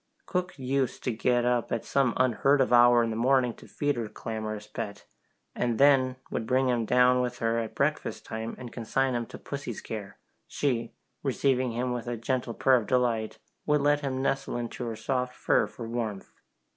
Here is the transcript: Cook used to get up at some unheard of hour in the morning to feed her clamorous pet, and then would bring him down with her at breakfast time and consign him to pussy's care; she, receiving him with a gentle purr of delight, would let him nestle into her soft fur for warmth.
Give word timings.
Cook 0.25 0.57
used 0.57 1.03
to 1.03 1.11
get 1.11 1.45
up 1.45 1.71
at 1.71 1.85
some 1.85 2.15
unheard 2.17 2.59
of 2.59 2.73
hour 2.73 3.03
in 3.03 3.11
the 3.11 3.15
morning 3.15 3.53
to 3.53 3.67
feed 3.67 3.97
her 3.97 4.09
clamorous 4.09 4.65
pet, 4.65 5.05
and 5.53 5.77
then 5.77 6.15
would 6.31 6.47
bring 6.47 6.69
him 6.69 6.85
down 6.85 7.21
with 7.21 7.37
her 7.37 7.59
at 7.59 7.75
breakfast 7.75 8.25
time 8.25 8.55
and 8.57 8.73
consign 8.73 9.13
him 9.13 9.27
to 9.27 9.37
pussy's 9.37 9.79
care; 9.79 10.17
she, 10.47 10.95
receiving 11.21 11.73
him 11.73 11.91
with 11.93 12.07
a 12.07 12.17
gentle 12.17 12.55
purr 12.55 12.77
of 12.77 12.87
delight, 12.87 13.37
would 13.67 13.81
let 13.81 13.99
him 14.01 14.23
nestle 14.23 14.57
into 14.57 14.85
her 14.87 14.95
soft 14.95 15.35
fur 15.35 15.67
for 15.67 15.87
warmth. 15.87 16.31